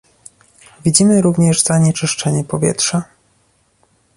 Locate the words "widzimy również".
0.83-1.63